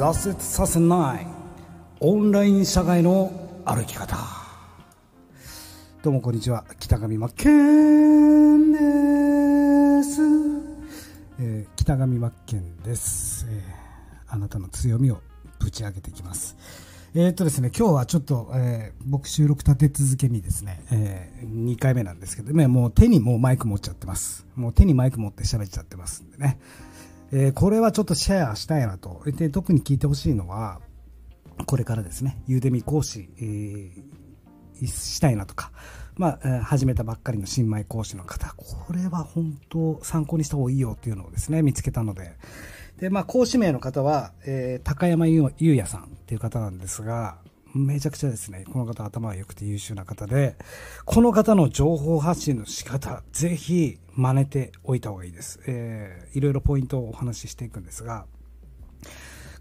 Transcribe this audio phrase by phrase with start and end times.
[0.00, 1.26] 挫折させない
[2.00, 3.30] オンライン社会の
[3.66, 4.16] 歩き方。
[6.02, 6.64] どうもこんにちは。
[6.78, 8.78] 北上真剣で
[10.02, 10.22] す、
[11.38, 15.20] えー北上真剣です、えーあなたの強みを
[15.58, 16.56] ぶち上げていきます。
[17.14, 24.46] えーっとですね、今日はちょっと、えー僕収録立て続けにですね、え2回目なんですけどね、もう手にもうマイク持っちゃってます。
[24.56, 26.58] もう手にマイク持って喋っちゃってますんでね。
[27.32, 29.22] えーこれはちょっとシェアしたいなと。
[29.26, 30.80] で、特に聞いてほしいのは、
[31.66, 34.02] これからですね、ユーデミ講師、えー
[34.86, 35.72] したいなとか、
[36.16, 42.36] まあ、始めたばっかりの新米講師の方、これは本当参考にした方がいいよっていうのをですね、見つけたので、
[42.98, 47.38] で、まあ、講師名の方は、えー高山優優也さんっていう方なんですが、
[47.74, 50.56] めちゃくちゃですね、この方頭が良くて優秀な方で、
[51.04, 55.60] この方の情報発信の仕方、ぜひ真似ておいた方がいいです。
[55.66, 58.26] えーいろいろポイントをお話ししていくんですが、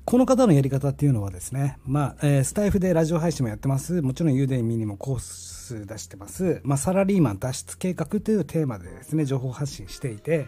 [0.06, 4.02] この方のやり方っていうのはですね、まあ、えースタイフでラジオ配信もやってます。
[4.02, 6.62] もちろんユーデミにもコース出してます。
[6.64, 10.48] まあ、サラリーマン脱出計画というテーマでですね、情報発信していて、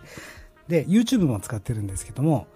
[0.67, 2.47] で、YouTube も使ってるんですけども、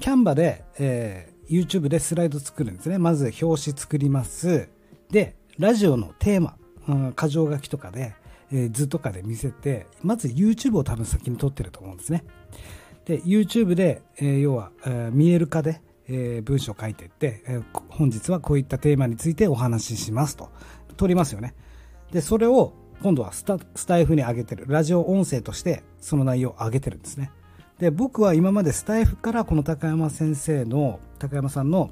[0.00, 2.98] キャンバで、えー YouTube でスライド作るんですね。
[2.98, 4.68] まず表紙作ります。
[5.10, 6.56] で、ラジオのテーマ、
[6.88, 8.14] うん、箇条書きとかで、
[8.52, 12.24] えー図とかで見せて、まず YouTube を多分先に撮ってると思うんですね。
[13.04, 20.50] で、YouTube で、えー要は、えー見える化で、え文章書いていって、え本日はこういったテーマについてお話ししますと。
[20.96, 21.54] 撮りますよね。
[22.12, 24.66] で、それを今度はスタスタイフに上げてる。
[24.68, 27.30] ラジオ音声としてその内容を上げてるんですね。
[27.80, 31.90] で、僕は今までスタイフからこの高山先生の、高山さんの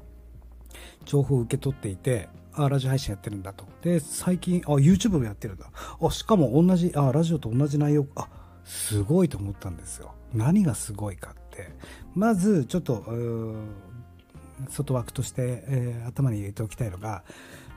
[1.03, 3.65] 情報を受け取っていて、あ、ラジオ配信やってるんだと。
[3.81, 5.71] で、最近、あ、YouTube もやってるんだ。
[5.99, 8.27] あ、しかも同じ、あ、ラジオと同じ内容、あ、
[8.63, 10.13] すごいと思ったんですよ。
[10.31, 11.69] 何がすごいかって。
[12.13, 13.03] まず、ちょっと、
[14.69, 17.23] 外枠として、えー頭に入れておきたいのが、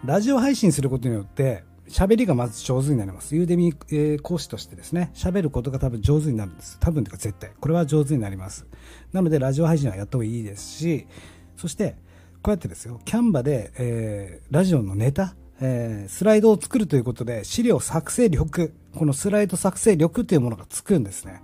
[0.04, 3.36] ラジオ配信することによって、喋りがまず上手になります。
[3.36, 6.78] ユーデミ、えー講師としてですね、喋ることが多分上手になるんです。
[6.80, 7.50] 多分というか絶対。
[7.60, 8.66] これは上手になります。
[9.12, 11.06] なので、ラジオ配信はやった方がいいですし、
[11.54, 11.96] そして、
[12.42, 21.42] こうやってですよ、キャンバで、えーラジオのネタ、えースライドを作るということで、資料作成力、このスライド作成力というものがつくんですね。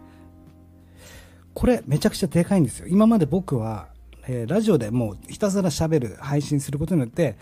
[1.53, 2.87] これめちゃくちゃでかいんですよ。
[2.89, 3.89] 今まで僕は、
[4.27, 7.37] えーラジオでもうひたすら喋る、配信することによって、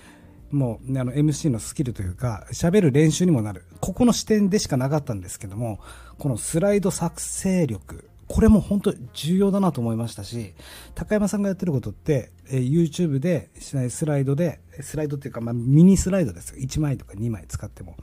[0.51, 3.65] もうねあの MC のスキルというか、喋る練習にもなる。
[3.81, 5.81] ここの視点でしかなかったんですけども、
[6.19, 10.55] このスライド作成力、これも本当重要だなと思いましたし、
[10.95, 16.57] 高山さんがやってることって、えー YouTube でスライドで、スライドっていうか、まあ、ミニスライドですよ。
[16.59, 17.97] 1枚とか2枚使っても。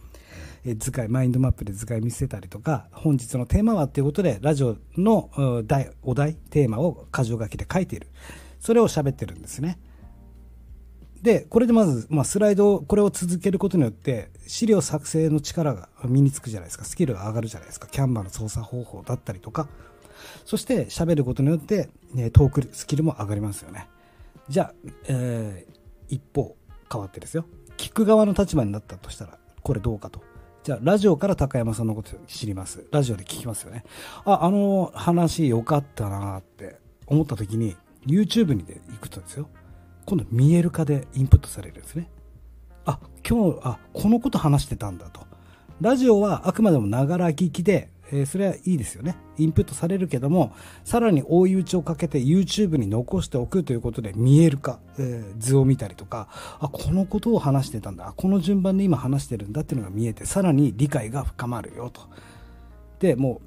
[0.65, 8.07] えー図解、マインドマップで図解見せたりとか、本日のテーマはっていうことで、ラジオの題お題、テーマを箇条書きで書いている。
[8.59, 9.77] それを喋ってるんですね。
[11.23, 16.83] で、これでまず、まあ、スライド、これを続けることによって、資料作成の力が身につくじゃないですか。
[16.83, 17.87] スキルが上がるじゃないですか。
[17.87, 19.69] キャンバーの操作方法だったりとか。
[20.45, 23.87] そして、喋ることによって、ね、トークスキルも上がりますよね。
[24.49, 24.73] じゃあ、
[25.07, 25.73] えー
[26.09, 26.55] 一方、
[26.91, 27.45] 変わってですよ。
[27.77, 30.21] 聞く側の立場になったとしたら、これどうかと。
[30.63, 32.85] じゃあ、ラジオから高山さんのこと知ります。
[32.91, 33.83] ラジオで聞きますよね。
[34.25, 39.47] あ、あの話良かったなって思った時に、YouTube にで行くとですよ。
[40.05, 42.09] 今度見える化でインプットされるんですね。
[42.85, 45.21] あ、今日、あ、このこと話してたんだと。
[45.81, 49.15] ラジオはあくまでもながら聞きで、えーそれはいいですよね。
[49.37, 50.53] インプットされるけども、
[50.83, 56.27] さらに追い打ちをかけて YouTube に残しておくということで見える化、えー図を見たりとか、
[56.59, 58.13] あ、このことを話してたんだ。
[58.15, 62.01] この順番で今話してるんだっていうのが見えて、さらに理解が深まるよと。
[62.99, 63.41] で、も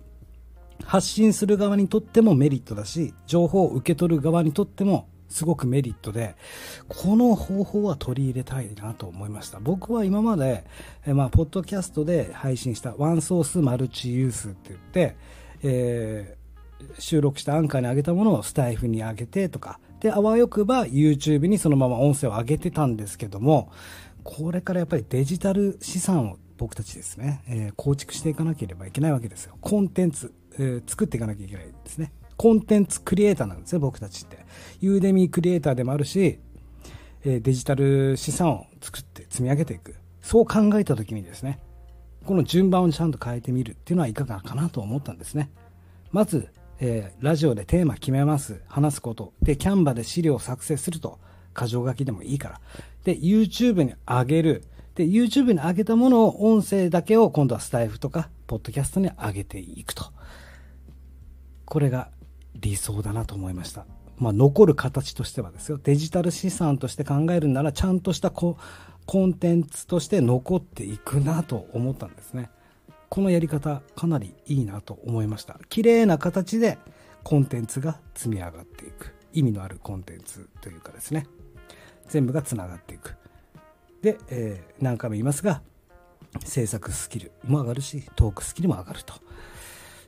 [0.82, 6.36] う、発信する側にとってもメリットだし、情報を受け取る側にとってもすごくメリットで、
[6.88, 9.60] この方法は取り入れたいなと思いました。
[9.60, 10.64] 僕は今まで、
[11.06, 15.16] えまあ、ポッドキャストで配信したワンソースマルチユースって言って、
[15.62, 16.46] えー
[16.98, 23.70] 収録したアンカーに上げたものをスタイフに上げてとか、で、あわよくば YouTube にそのまま音声を上げてたんですけども、
[24.22, 29.56] これからやっぱりデジタル資産を僕たちですね、えー構築していかなければいけないわけですよ。
[29.60, 32.12] コンテンツ、えー作っていかなきゃいけないですね。
[32.36, 34.44] コンテンツクリエイターなんですね、僕たちって。
[34.80, 36.38] ユーデミークリエイターでもあるし、
[37.24, 39.96] デジタル資産を作って積み上げていく。
[40.20, 41.60] そう考えたときにですね、
[42.24, 45.50] この順番をちゃんと変えてみるっていうのはいかがかなと思ったんですね。
[46.12, 46.48] まず、
[46.80, 48.60] えーラジオでテーマ決めます。
[48.66, 49.32] 話すこと。
[49.42, 51.18] で、キャンバで資料を作成すると。
[51.58, 52.60] 箇条書きでもいいから。
[53.04, 54.64] で、YouTube に上げる。
[54.94, 60.04] で、YouTube に上げたものを、音声だけを今度はスタイフとか、ポッドキャストに上げていくと。
[61.64, 62.10] これが
[62.60, 63.86] 理想だなと思いました。
[64.18, 68.56] まあ、残る形としてはですよ、デジタル資産として考えるなら、ちゃんとしたコ
[69.04, 72.50] コンテンツとして残っていくなと思ったんですね。
[73.08, 75.60] このやり方、かなりいいなと思いました。
[75.68, 76.78] 綺麗な形で
[77.22, 79.14] コンテンツが積み上がっていく。
[79.32, 81.26] 意味のあるコンテンツというかですね。
[82.08, 83.16] 全部がつながっていく。
[84.02, 85.62] で、えー、何回も言いますが、
[86.44, 89.14] 制作スキルも上がるし、トークスキルも上がると。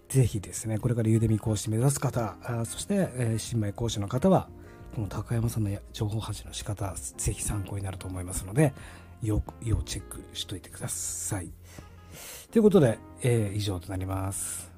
[0.09, 4.49] ぜひですね、これからゆでみ講師目指す方、あそして、えー、新米講師の方は、
[4.95, 8.73] この高山さんの情報発信の仕方、ぜひ参考になると思いますので、
[9.23, 11.51] よく、要チェックしといてください。
[12.51, 14.78] ということで、えー、以上となります。